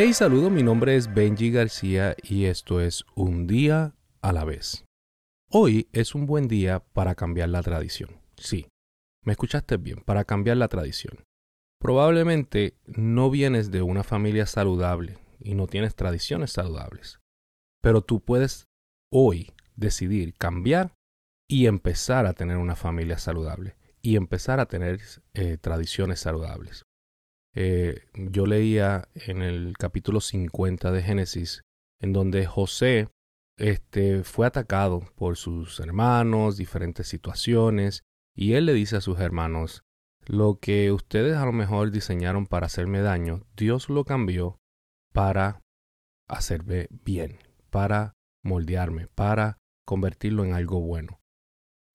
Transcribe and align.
Hey, 0.00 0.14
saludo, 0.14 0.48
mi 0.48 0.62
nombre 0.62 0.94
es 0.94 1.12
Benji 1.12 1.50
García 1.50 2.14
y 2.22 2.44
esto 2.44 2.80
es 2.80 3.04
Un 3.16 3.48
día 3.48 3.96
a 4.22 4.32
la 4.32 4.44
vez. 4.44 4.84
Hoy 5.50 5.88
es 5.92 6.14
un 6.14 6.24
buen 6.24 6.46
día 6.46 6.78
para 6.78 7.16
cambiar 7.16 7.48
la 7.48 7.64
tradición. 7.64 8.20
Sí, 8.36 8.68
me 9.24 9.32
escuchaste 9.32 9.76
bien, 9.76 10.04
para 10.04 10.22
cambiar 10.22 10.56
la 10.56 10.68
tradición. 10.68 11.24
Probablemente 11.80 12.76
no 12.86 13.28
vienes 13.28 13.72
de 13.72 13.82
una 13.82 14.04
familia 14.04 14.46
saludable 14.46 15.18
y 15.40 15.56
no 15.56 15.66
tienes 15.66 15.96
tradiciones 15.96 16.52
saludables, 16.52 17.18
pero 17.82 18.00
tú 18.00 18.20
puedes 18.20 18.66
hoy 19.12 19.52
decidir 19.74 20.32
cambiar 20.34 20.92
y 21.48 21.66
empezar 21.66 22.26
a 22.26 22.34
tener 22.34 22.58
una 22.58 22.76
familia 22.76 23.18
saludable 23.18 23.74
y 24.00 24.14
empezar 24.14 24.60
a 24.60 24.66
tener 24.66 25.00
eh, 25.34 25.58
tradiciones 25.60 26.20
saludables. 26.20 26.84
Eh, 27.60 28.02
yo 28.14 28.46
leía 28.46 29.08
en 29.16 29.42
el 29.42 29.72
capítulo 29.76 30.20
50 30.20 30.92
de 30.92 31.02
Génesis, 31.02 31.64
en 32.00 32.12
donde 32.12 32.46
José 32.46 33.08
este, 33.56 34.22
fue 34.22 34.46
atacado 34.46 35.00
por 35.16 35.36
sus 35.36 35.80
hermanos, 35.80 36.56
diferentes 36.56 37.08
situaciones, 37.08 38.04
y 38.36 38.52
él 38.52 38.66
le 38.66 38.74
dice 38.74 38.94
a 38.94 39.00
sus 39.00 39.18
hermanos, 39.18 39.82
lo 40.24 40.60
que 40.60 40.92
ustedes 40.92 41.36
a 41.36 41.46
lo 41.46 41.52
mejor 41.52 41.90
diseñaron 41.90 42.46
para 42.46 42.66
hacerme 42.66 43.00
daño, 43.00 43.42
Dios 43.56 43.88
lo 43.88 44.04
cambió 44.04 44.60
para 45.12 45.60
hacerme 46.28 46.86
bien, 46.90 47.38
para 47.70 48.12
moldearme, 48.44 49.08
para 49.08 49.58
convertirlo 49.84 50.44
en 50.44 50.52
algo 50.52 50.80
bueno. 50.80 51.18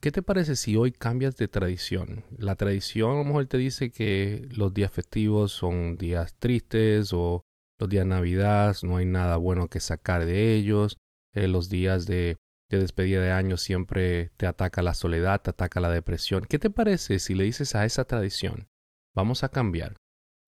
¿Qué 0.04 0.12
te 0.12 0.22
parece 0.22 0.58
si 0.58 0.76
hoy 0.76 0.92
cambias 0.92 1.38
de 1.38 1.48
tradición? 1.48 2.26
La 2.38 2.56
tradición 2.56 3.12
a 3.12 3.16
lo 3.20 3.24
mejor 3.24 3.46
te 3.46 3.58
dice 3.58 3.90
que 3.90 4.50
los 4.52 4.74
días 4.74 4.92
festivos 4.92 5.54
son 5.54 5.96
días 5.96 6.36
tristes 6.40 7.14
o 7.14 7.46
los 7.80 7.90
días 7.90 8.04
de 8.04 8.10
Navidad 8.10 8.76
no 8.84 8.98
hay 8.98 9.06
nada 9.06 9.38
bueno 9.38 9.70
que 9.70 9.80
sacar 9.80 10.26
de 10.26 10.56
ellos. 10.56 10.98
Eh, 11.34 11.48
los 11.48 11.70
días 11.70 12.06
de, 12.06 12.36
de 12.70 12.80
despedida 12.80 13.22
de 13.22 13.32
año 13.32 13.56
siempre 13.56 14.32
te 14.36 14.46
ataca 14.46 14.82
la 14.82 14.94
soledad, 14.94 15.42
te 15.42 15.52
ataca 15.52 15.80
la 15.80 15.90
depresión. 15.90 16.44
¿Qué 16.50 16.60
te 16.60 16.70
parece 16.70 17.20
si 17.20 17.34
le 17.34 17.46
dices 17.46 17.74
a 17.74 17.86
esa 17.86 18.04
tradición, 18.04 18.68
vamos 19.16 19.46
a 19.46 19.50
cambiar 19.52 19.96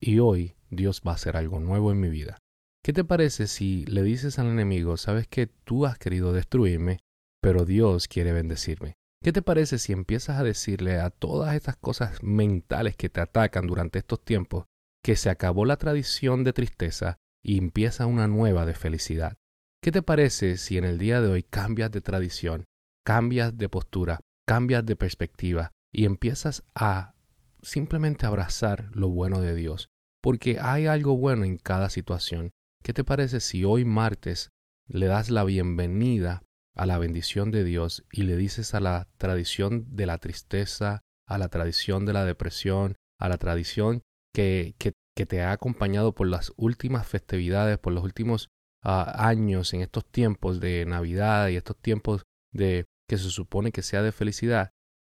y 0.01 0.19
hoy 0.19 0.57
Dios 0.69 1.01
va 1.07 1.13
a 1.13 1.15
hacer 1.15 1.37
algo 1.37 1.61
nuevo 1.61 1.93
en 1.93 2.01
mi 2.01 2.09
vida? 2.09 2.39
¿Qué 2.83 2.91
te 2.91 3.05
parece 3.05 3.47
si 3.47 3.85
le 3.85 4.03
dices 4.03 4.37
al 4.37 4.47
enemigo, 4.47 4.97
sabes 4.97 5.29
que 5.29 5.47
tú 5.47 5.85
has 5.85 5.97
querido 5.97 6.33
destruirme, 6.33 6.99
pero 7.41 7.63
Dios 7.63 8.09
quiere 8.09 8.33
bendecirme? 8.33 8.97
¿Qué 9.25 9.33
te 9.33 9.41
parece 9.41 9.79
si 9.79 9.91
empiezas 9.91 10.39
a 10.39 10.43
decirle 10.43 10.99
a 10.99 11.09
todas 11.09 11.55
estas 11.55 11.75
cosas 11.77 12.21
mentales 12.21 12.95
que 12.95 13.09
te 13.09 13.21
atacan 13.21 13.65
durante 13.65 13.97
estos 13.97 14.23
tiempos 14.23 14.65
que 15.03 15.15
se 15.15 15.31
acabó 15.31 15.65
la 15.65 15.77
tradición 15.77 16.43
de 16.43 16.53
tristeza 16.53 17.17
y 17.43 17.57
empieza 17.57 18.05
una 18.05 18.27
nueva 18.27 18.67
de 18.67 18.75
felicidad? 18.75 19.35
¿Qué 19.81 19.91
te 19.91 20.03
parece 20.03 20.57
si 20.57 20.77
en 20.77 20.83
el 20.83 20.99
día 20.99 21.21
de 21.21 21.29
hoy 21.29 21.41
cambias 21.41 21.89
de 21.89 22.01
tradición, 22.01 22.65
cambias 23.03 23.57
de 23.57 23.67
postura, 23.67 24.19
cambias 24.47 24.85
de 24.85 24.95
perspectiva 24.95 25.71
y 25.91 26.05
empiezas 26.05 26.63
a 26.75 27.15
simplemente 27.63 28.27
abrazar 28.27 28.91
lo 28.93 29.09
bueno 29.09 29.41
de 29.41 29.55
Dios? 29.55 29.89
Porque 30.21 30.59
hay 30.61 30.85
algo 30.85 31.17
bueno 31.17 31.45
en 31.45 31.57
cada 31.57 31.89
situación. 31.89 32.51
¿Qué 32.83 32.93
te 32.93 33.03
parece 33.03 33.39
si 33.39 33.63
hoy 33.63 33.85
martes 33.85 34.51
le 34.87 35.07
das 35.07 35.31
la 35.31 35.43
bienvenida 35.45 36.43
a 36.75 36.85
la 36.85 36.97
bendición 36.97 37.51
de 37.51 37.63
Dios 37.63 38.05
y 38.11 38.23
le 38.23 38.35
dices 38.35 38.73
a 38.73 38.79
la 38.79 39.07
tradición 39.17 39.95
de 39.95 40.05
la 40.05 40.17
tristeza, 40.17 41.01
a 41.25 41.37
la 41.37 41.49
tradición 41.49 42.05
de 42.05 42.13
la 42.13 42.25
depresión, 42.25 42.97
a 43.17 43.29
la 43.29 43.37
tradición 43.37 44.03
que, 44.33 44.75
que, 44.77 44.93
te 45.25 45.41
ha 45.41 45.53
acompañado 45.53 46.13
por 46.13 46.27
las 46.27 46.51
últimas 46.57 47.07
festividades, 47.07 47.77
por 47.77 47.93
los 47.93 48.03
últimos 48.03 48.49
ah, 48.83 49.27
años, 49.27 49.73
en 49.73 49.79
estos 49.79 50.05
tiempos 50.05 50.59
de 50.59 50.85
Navidad 50.85 51.47
y 51.47 51.55
estos 51.55 51.77
tiempos 51.77 52.23
de 52.51 52.85
que 53.07 53.17
se 53.17 53.29
supone 53.29 53.71
que 53.71 53.81
sea 53.81 54.01
de 54.01 54.11
felicidad, 54.11 54.71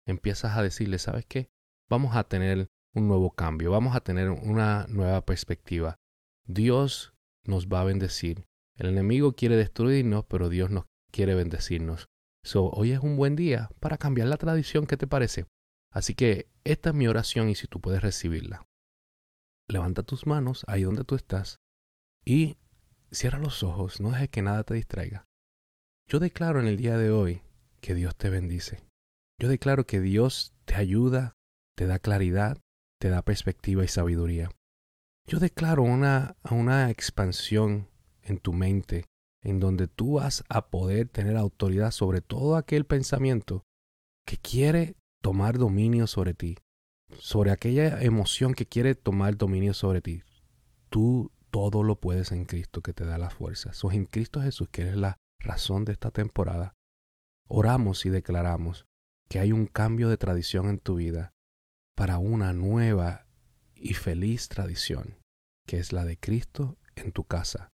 empiezas 0.07 0.57
a 0.57 0.63
decirle, 0.63 0.99
¿sabes 0.99 1.27
qué? 1.27 1.51
Vamos 1.91 2.17
a 2.17 2.25
tener 2.25 2.69
un 2.95 3.09
nuevo 3.09 3.33
cambio, 3.33 3.71
vamos 3.71 3.95
a 3.95 4.01
tener 4.01 4.31
una 4.31 4.87
nueva 4.89 5.25
perspectiva. 5.27 5.97
Dios 6.47 7.13
nos 7.45 7.69
va 7.69 7.83
a 7.83 7.85
bendecir. 7.85 8.47
El 8.77 8.89
enemigo 8.89 9.35
quiere 9.35 9.57
destruirnos, 9.57 10.25
pero 10.25 10.49
Dios 10.49 10.71
nos 10.71 10.87
quiere 11.11 11.35
bendecirnos. 11.35 12.09
So, 12.45 12.71
hoy 12.71 12.93
es 12.93 13.01
un 13.01 13.17
buen 13.17 13.37
día 13.37 13.71
para 13.81 13.99
cambiar 13.99 14.29
la 14.29 14.39
tradición, 14.39 14.87
¿qué 14.87 14.97
te 14.97 15.07
parece? 15.07 15.47
Así 15.93 16.15
que 16.15 16.49
esta 16.65 16.91
es 16.91 16.95
mi 16.95 17.07
oración 17.07 17.49
y 17.49 17.55
si 17.55 17.67
tú 17.67 17.81
puedes 17.81 18.03
recibirla. 18.03 18.65
Levanta 19.69 20.03
tus 20.03 20.27
manos 20.27 20.65
ahí 20.67 20.83
donde 20.83 21.05
tú 21.05 21.15
estás 21.15 21.59
y 22.25 22.57
cierra 23.11 23.39
los 23.39 23.63
ojos, 23.63 24.01
no 24.01 24.11
dejes 24.11 24.31
que 24.31 24.43
nada 24.43 24.65
te 24.65 24.75
distraiga. 24.75 25.25
Yo 26.09 26.19
declaro 26.19 26.61
en 26.61 26.67
el 26.67 26.77
día 26.77 26.97
de 26.97 27.11
hoy 27.11 27.43
que 27.81 27.95
Dios 27.95 28.17
te 28.17 28.31
bendice. 28.31 28.83
Yo 29.39 29.49
declaro 29.49 29.87
que 29.87 30.01
Dios 30.01 30.55
te 30.65 30.75
ayuda, 30.75 31.35
te 31.77 31.87
da 31.87 31.99
claridad, 31.99 32.59
te 33.01 33.09
da 33.09 33.23
perspectiva 33.23 33.85
y 33.85 33.89
sabiduría. 33.89 34.51
Yo 35.27 35.39
declaro 35.39 35.83
una, 35.83 36.37
una 36.51 36.91
expansión 36.91 37.89
en 38.23 38.39
tu 38.39 38.53
mente 38.53 39.07
en 39.43 39.61
donde 39.61 39.89
tú 39.89 40.15
vas 40.15 40.45
a 40.49 40.69
poder 40.69 41.09
tener 41.09 41.37
autoridad 41.37 41.91
sobre 41.91 42.21
todo 42.21 42.57
aquel 42.57 42.85
pensamiento 42.85 43.65
que 44.27 44.37
quiere 44.37 44.97
tomar 45.23 45.59
dominio 45.59 46.07
sobre 46.07 46.35
ti, 46.35 46.57
sobre 47.19 47.51
aquella 47.51 48.03
emoción 48.03 48.55
que 48.55 48.67
quiere 48.67 48.95
tomar 48.95 49.37
dominio 49.37 49.75
sobre 49.75 50.03
ti. 50.03 50.23
Tú 50.91 51.33
todo 51.51 51.83
lo 51.83 51.97
puedes 52.01 52.33
en 52.33 52.45
Cristo 52.45 52.81
que 52.81 52.93
te 52.93 53.05
da 53.05 53.19
la 53.19 53.31
fuerza. 53.31 53.73
Sos 53.73 53.95
en 53.95 54.07
Cristo 54.07 54.41
Jesús 54.41 54.69
que 54.71 54.83
eres 54.83 54.97
la 54.97 55.17
razón 55.41 55.85
de 55.85 55.93
esta 55.93 56.11
temporada. 56.11 56.75
Oramos 57.49 58.07
y 58.07 58.11
declaramos 58.11 58.87
que 59.29 59.41
hay 59.41 59.53
un 59.53 59.67
cambio 59.67 60.09
de 60.09 60.17
tradición 60.17 60.69
en 60.69 60.79
tu 60.79 60.97
vida 60.97 61.33
para 61.97 62.19
una 62.19 62.53
nueva 62.53 63.27
y 63.75 63.95
feliz 63.95 64.49
tradición, 64.49 65.19
que 65.67 65.79
es 65.79 65.93
la 65.93 66.05
de 66.05 66.19
Cristo 66.19 66.77
en 66.95 67.13
tu 67.13 67.25
casa 67.25 67.71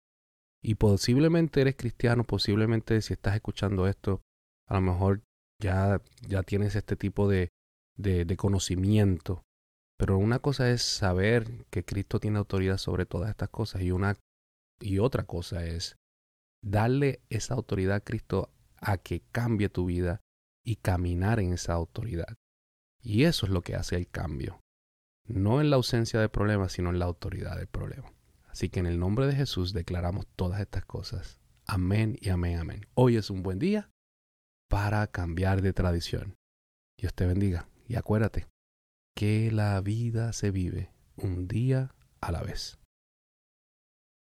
y 0.64 0.76
posiblemente 0.76 1.60
eres 1.60 1.76
cristiano, 1.76 2.24
posiblemente 2.24 3.02
si 3.02 3.12
estás 3.12 3.34
escuchando 3.34 3.86
esto, 3.86 4.22
a 4.66 4.74
lo 4.74 4.80
mejor 4.80 5.22
ya, 5.60 6.00
ya 6.26 6.42
tienes 6.42 6.74
este 6.74 6.96
tipo 6.96 7.28
de, 7.28 7.50
de, 7.98 8.24
de 8.24 8.36
conocimiento. 8.38 9.42
Pero 9.98 10.16
una 10.16 10.38
cosa 10.38 10.70
es 10.70 10.82
saber 10.82 11.66
que 11.70 11.84
Cristo 11.84 12.18
tiene 12.18 12.38
autoridad 12.38 12.78
sobre 12.78 13.04
todas 13.04 13.28
estas 13.28 13.50
cosas 13.50 13.82
y, 13.82 13.90
una, 13.90 14.16
y 14.80 15.00
otra 15.00 15.24
cosa 15.24 15.66
es 15.66 15.96
darle 16.62 17.20
esa 17.28 17.52
autoridad 17.52 17.96
a 17.96 18.00
Cristo 18.00 18.50
a 18.78 18.96
que 18.96 19.20
cambie 19.20 19.68
tu 19.68 19.84
vida 19.84 20.22
y 20.64 20.76
caminar 20.76 21.40
en 21.40 21.52
esa 21.52 21.74
autoridad. 21.74 22.36
Y 23.02 23.24
eso 23.24 23.44
es 23.44 23.52
lo 23.52 23.60
que 23.60 23.74
hace 23.74 23.96
el 23.96 24.08
cambio. 24.08 24.60
No 25.28 25.60
en 25.60 25.68
la 25.68 25.76
ausencia 25.76 26.20
de 26.20 26.30
problemas, 26.30 26.72
sino 26.72 26.88
en 26.88 26.98
la 26.98 27.04
autoridad 27.04 27.58
del 27.58 27.68
problema. 27.68 28.10
Así 28.54 28.68
que 28.68 28.78
en 28.78 28.86
el 28.86 29.00
nombre 29.00 29.26
de 29.26 29.34
Jesús 29.34 29.72
declaramos 29.72 30.28
todas 30.36 30.60
estas 30.60 30.84
cosas. 30.84 31.40
Amén 31.66 32.16
y 32.20 32.28
amén, 32.28 32.60
amén. 32.60 32.86
Hoy 32.94 33.16
es 33.16 33.28
un 33.28 33.42
buen 33.42 33.58
día 33.58 33.90
para 34.70 35.08
cambiar 35.08 35.60
de 35.60 35.72
tradición. 35.72 36.36
Dios 36.96 37.12
te 37.14 37.26
bendiga 37.26 37.68
y 37.88 37.96
acuérdate 37.96 38.46
que 39.16 39.50
la 39.50 39.80
vida 39.80 40.32
se 40.32 40.52
vive 40.52 40.92
un 41.16 41.48
día 41.48 41.96
a 42.20 42.30
la 42.30 42.44
vez. 42.44 42.78